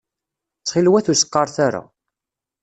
Ttxil-wet 0.59 1.09
ur 1.11 1.17
s-qqaṛet 1.17 1.57
ara. 1.67 1.83